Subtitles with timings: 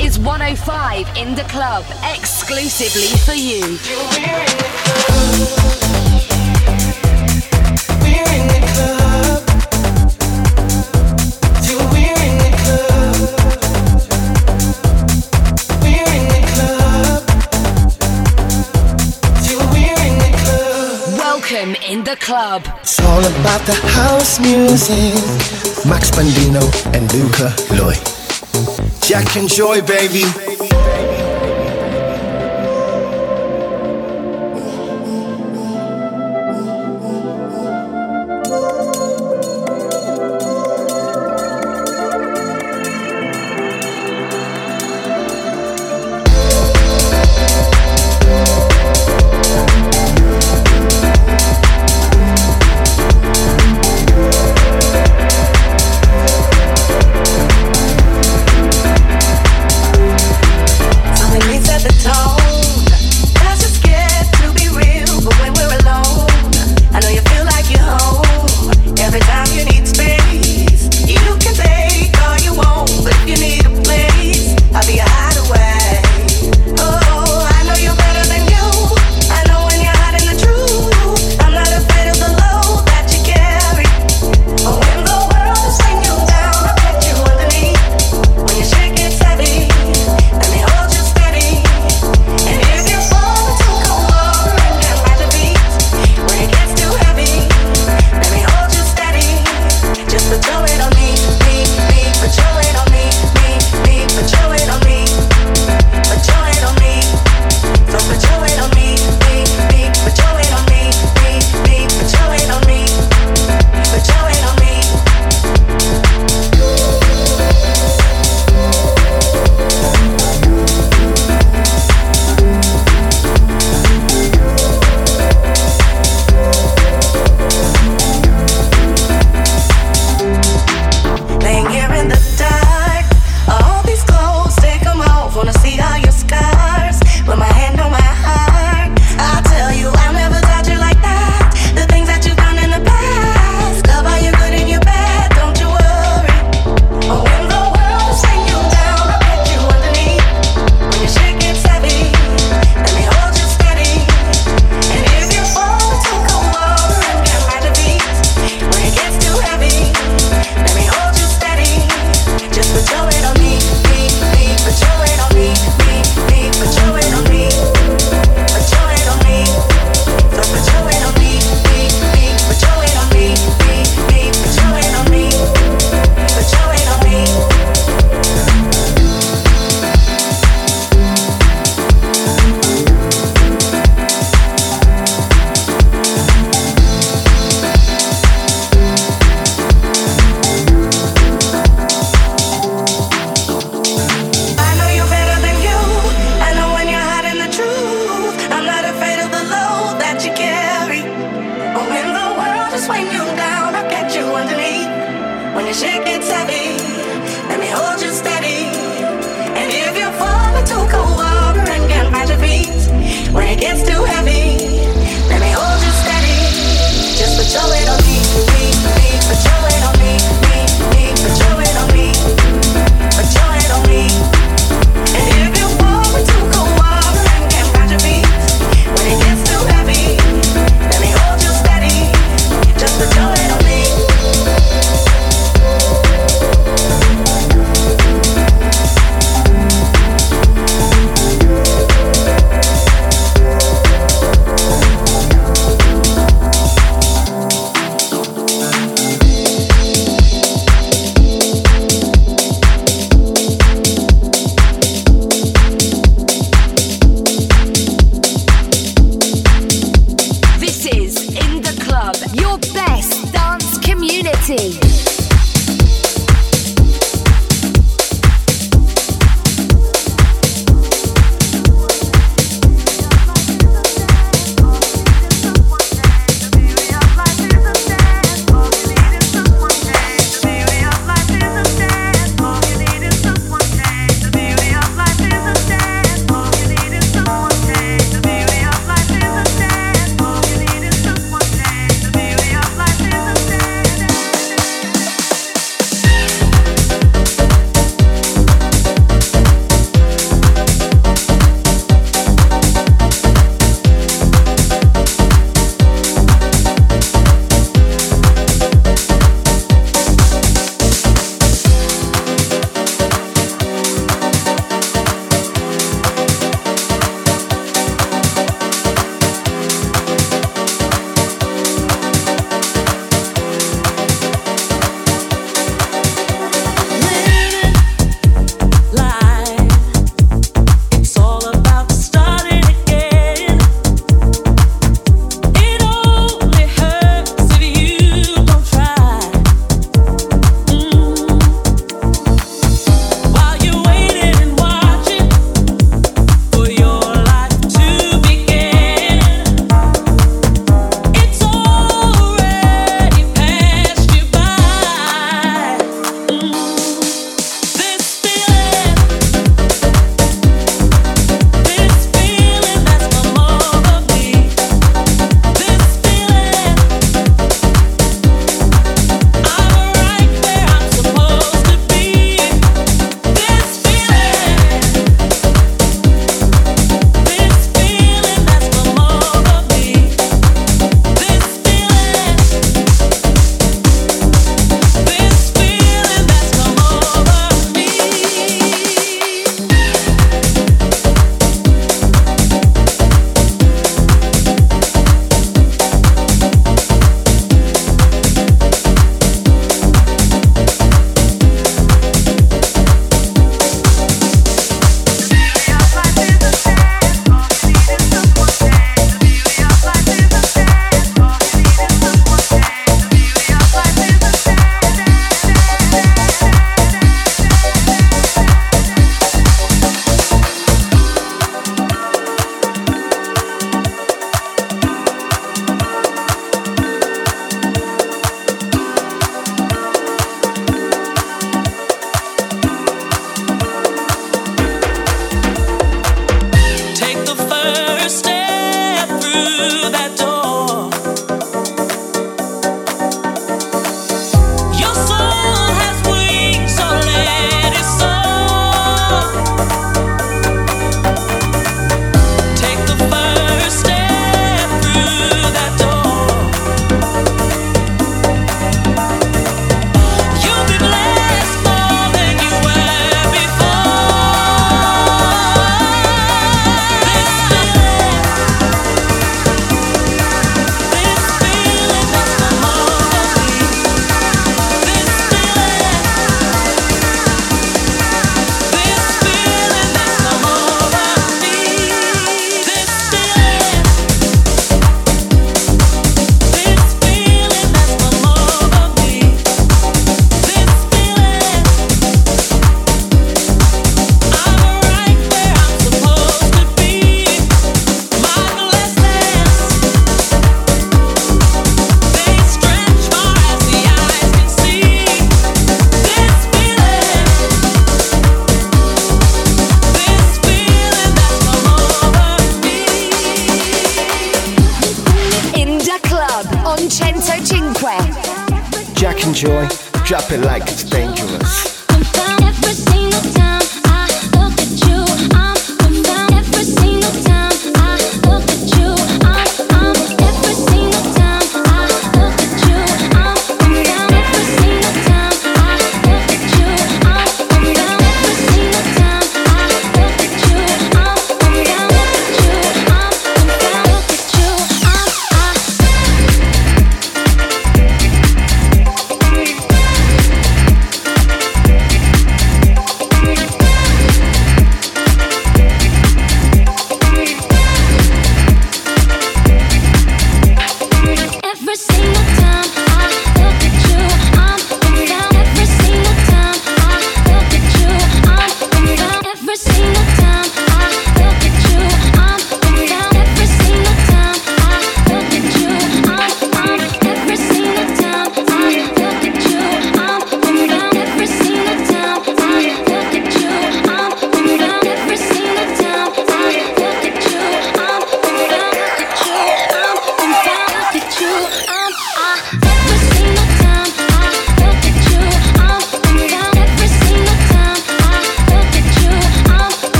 [0.00, 1.84] Is 105 in the club,
[2.14, 3.78] exclusively for you.
[8.00, 9.42] We're in the club.
[15.80, 16.26] We're in
[20.18, 21.18] the club.
[21.18, 22.66] Welcome in the club.
[22.80, 25.14] It's all about the house music.
[25.86, 26.62] Max Bandino
[26.94, 27.96] and Luca Loy.
[29.06, 30.53] Jack and Joy, baby.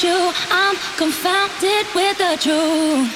[0.00, 3.10] I'm confounded with the truth.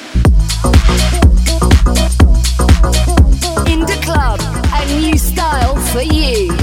[3.68, 4.40] In the club,
[4.74, 6.61] a new style for you.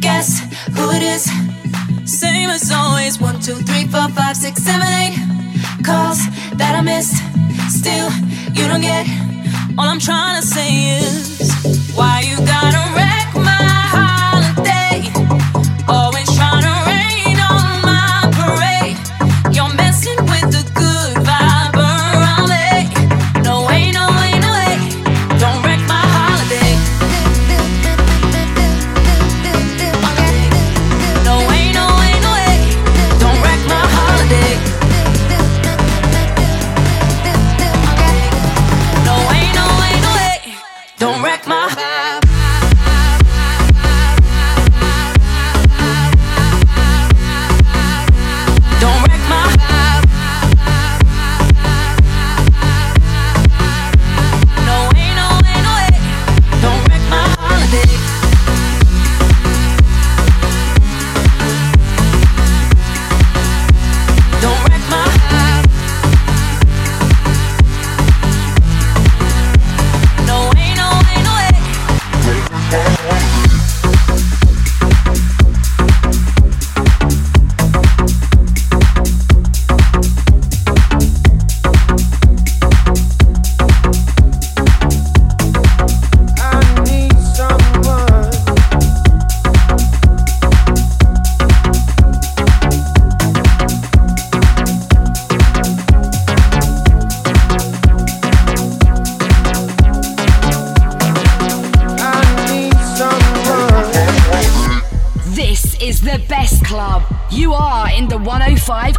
[0.00, 0.40] Guess
[0.76, 1.24] who it is?
[2.04, 3.20] Same as always.
[3.20, 5.16] One, two, three, four, five, six, seven, eight.
[5.84, 6.18] Calls
[6.56, 7.16] that I missed.
[7.70, 8.10] Still,
[8.54, 9.06] you don't get.
[9.78, 11.52] All I'm trying to say is
[11.94, 13.15] why you gotta rest.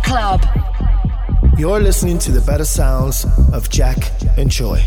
[0.03, 0.45] Club.
[1.57, 3.97] You're listening to the better sounds of Jack
[4.37, 4.83] and Joy.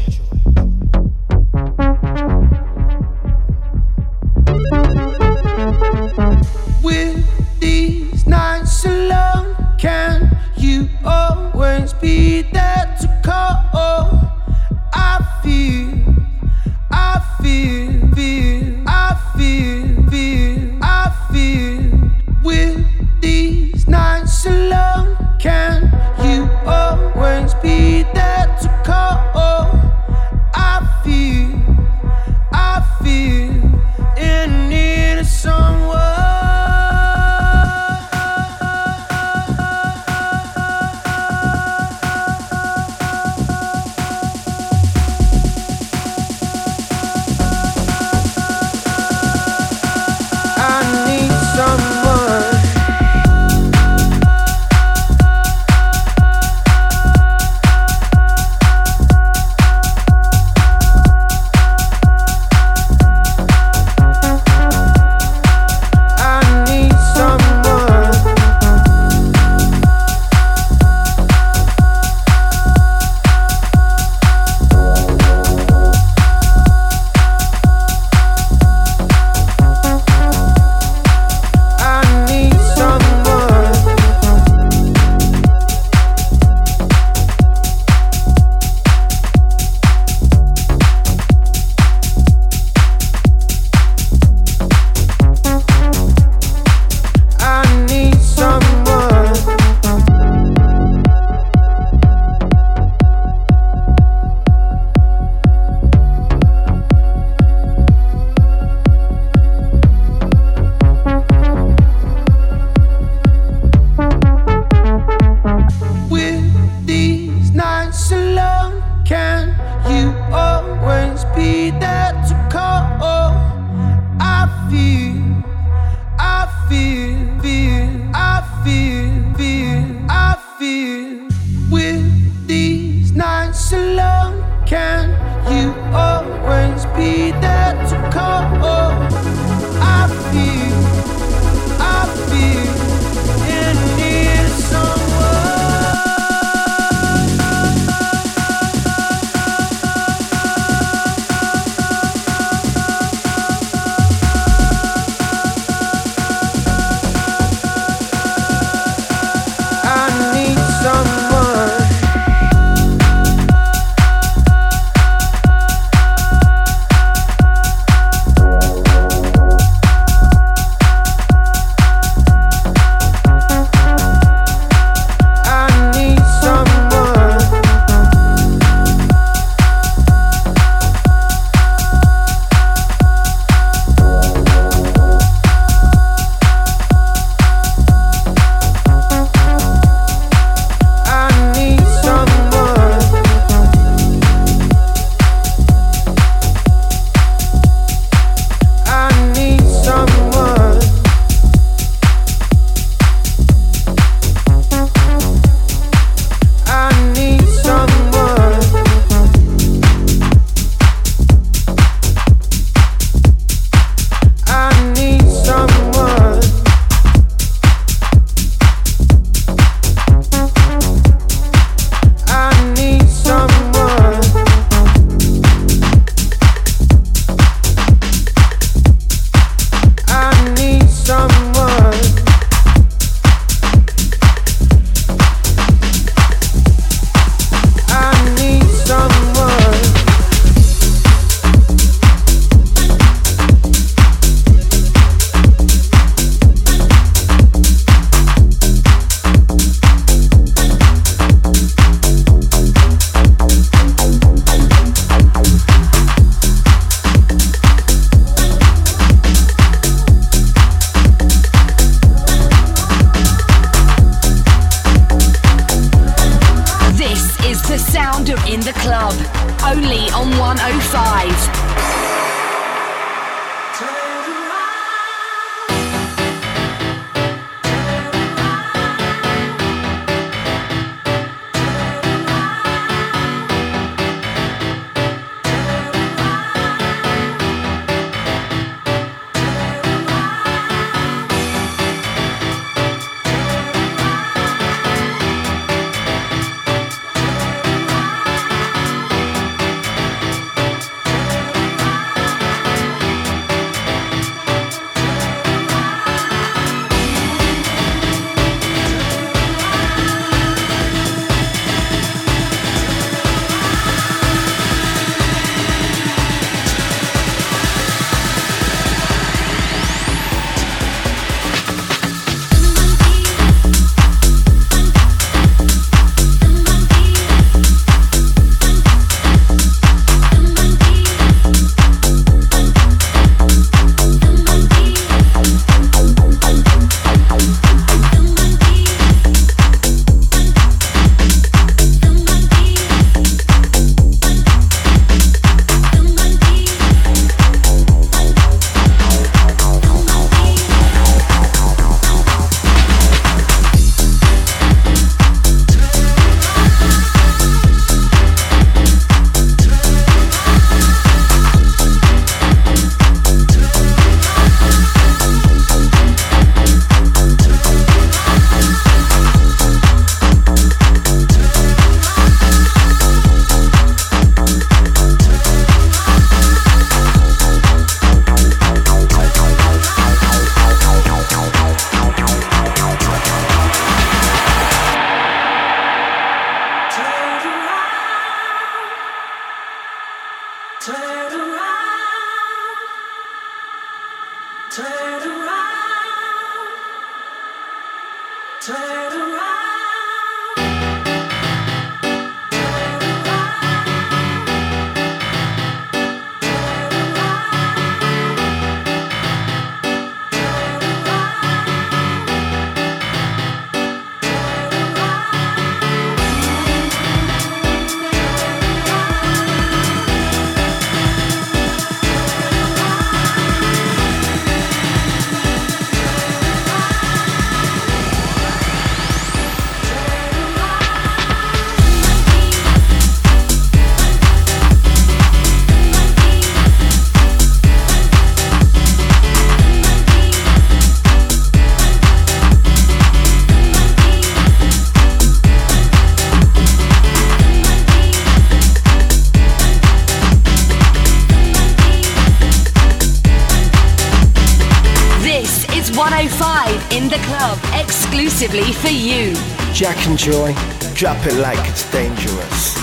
[458.43, 459.35] Exclusively for you.
[459.75, 460.55] Jack and Joy,
[460.95, 462.80] drop it like it's dangerous.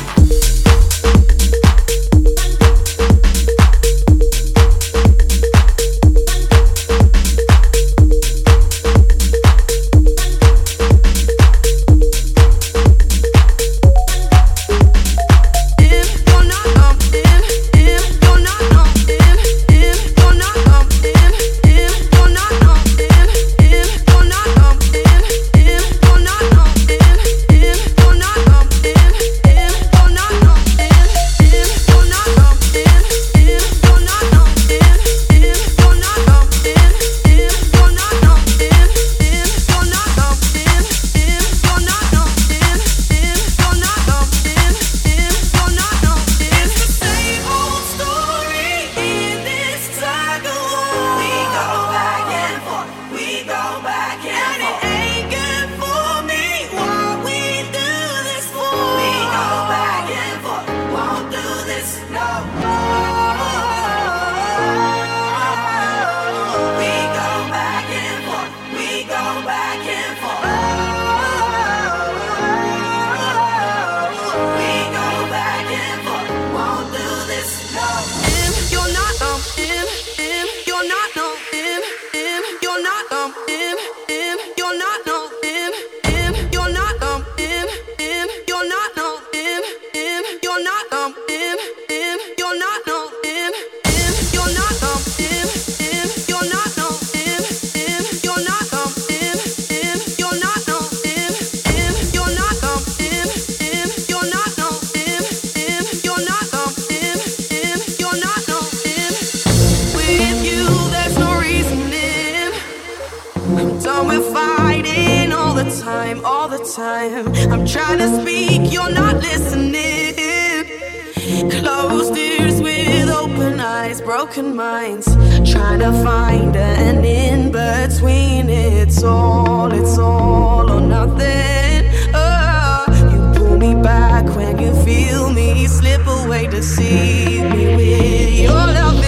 [124.38, 125.06] broken minds
[125.52, 128.50] trying to find an in between.
[128.50, 131.86] It's all, it's all or nothing.
[132.14, 139.08] Oh, you pull me back when you feel me slip away, me with your loving.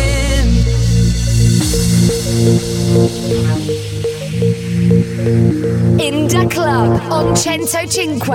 [6.50, 8.28] Club on Cento Cinque.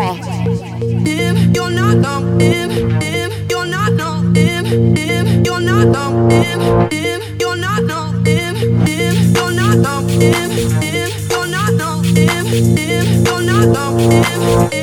[1.54, 3.13] You're not,
[5.66, 6.32] you're not locked
[14.12, 14.73] in.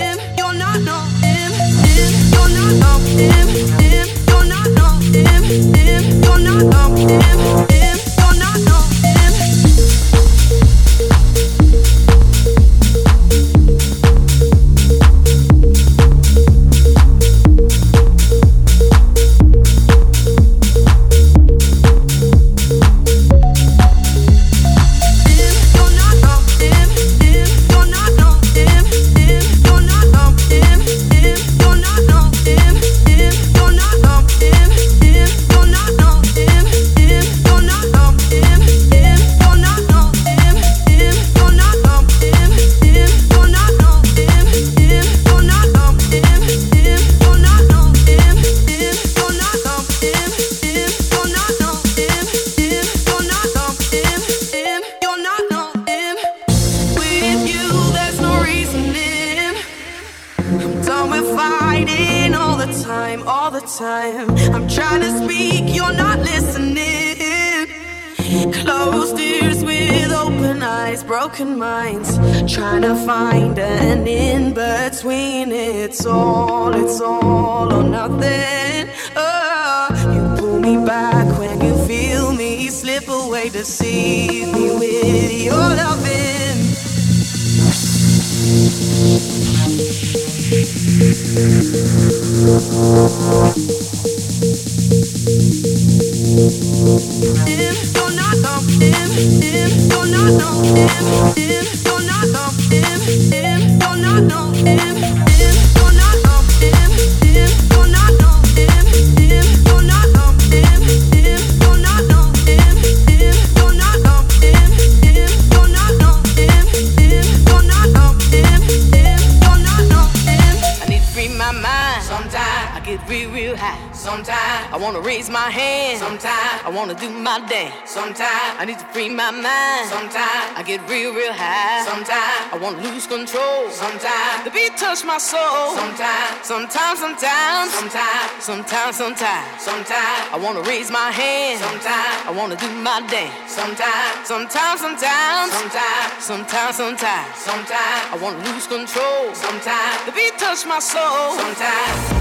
[130.77, 131.83] Get real, real high.
[131.83, 133.69] Sometimes I wanna lose control.
[133.71, 135.75] Sometimes the beat touch my soul.
[135.75, 141.59] Sometimes, sometimes, sometimes, sometimes, sometimes, sometimes, sometimes I wanna raise my hand.
[141.59, 143.51] Sometimes I wanna do my dance.
[143.51, 149.35] Sometimes, sometimes, sometimes, sometimes, sometimes, sometimes, sometimes I wanna lose control.
[149.35, 151.35] Sometimes the beat touch my soul.
[151.35, 152.20] Sometimes.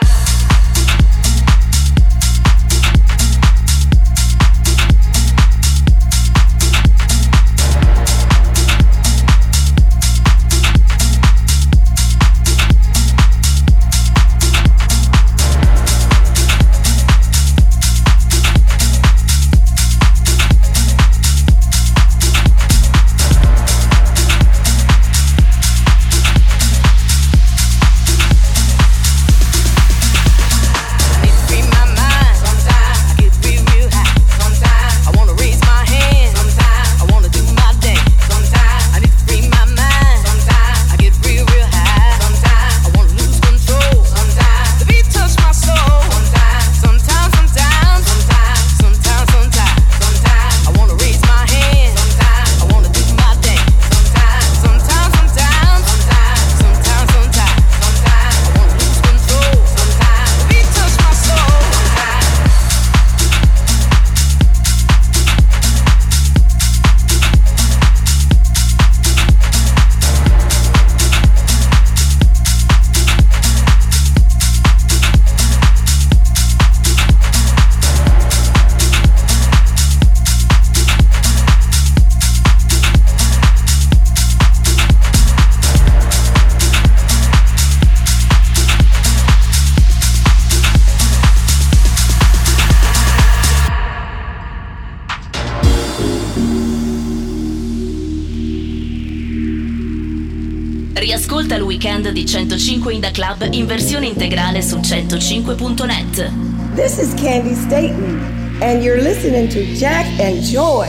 [101.59, 106.31] Weekend di 105 in the Club in versione integrale su 105.net.
[106.73, 108.19] This is Candi Staton
[108.61, 110.87] and you're listening to Jack and Joy.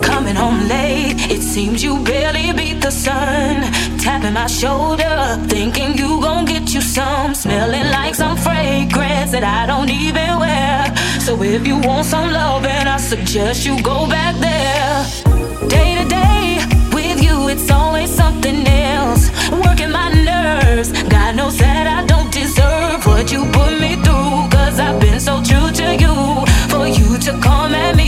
[0.00, 3.60] Coming home late, it seems you barely beat the sun.
[3.98, 7.34] Tapping my shoulder, thinking you gon' get you some.
[7.34, 10.94] Smelling like some fragrance that I don't even wear.
[11.20, 15.68] So if you want some love, then I suggest you go back there.
[15.68, 16.51] Day to day, with you,
[17.52, 19.30] it's always something else.
[19.50, 20.90] Working my nerves.
[21.14, 24.48] God knows that I don't deserve what you put me through.
[24.56, 26.16] Cause I've been so true to you.
[26.72, 28.01] For you to come at me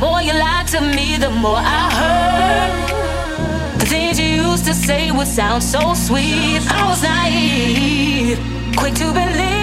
[0.00, 3.80] more you lied to me, the more I heard.
[3.80, 6.60] The things you used to say would sound so sweet.
[6.70, 8.38] I was naive,
[8.76, 9.59] quick to believe.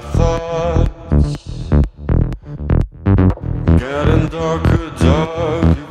[0.00, 1.36] thoughts
[3.78, 5.81] getting darker, darker.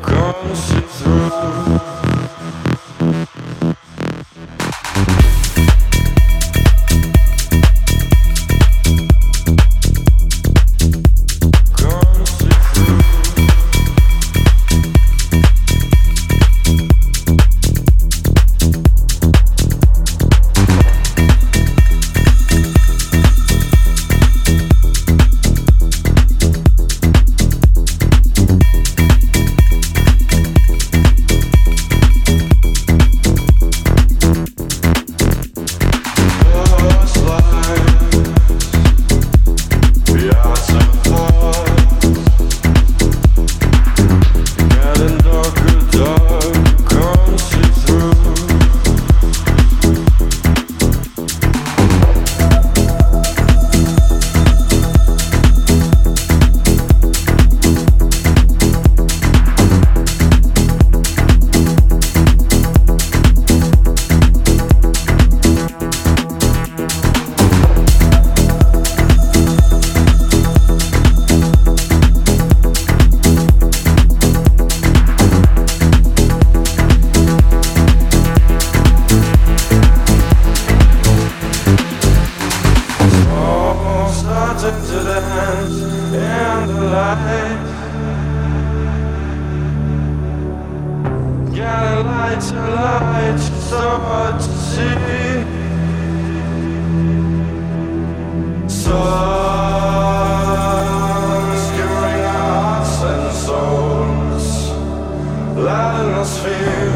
[106.22, 106.92] atmosphere,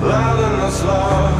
[0.00, 1.39] loud in this love.